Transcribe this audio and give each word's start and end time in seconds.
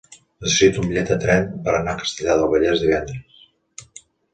Necessito 0.45 0.81
un 0.83 0.87
bitllet 0.93 1.11
de 1.13 1.19
tren 1.25 1.47
per 1.67 1.75
anar 1.83 1.95
a 1.95 2.03
Castellar 2.03 2.41
del 2.43 2.53
Vallès 2.57 2.87
divendres. 2.87 3.97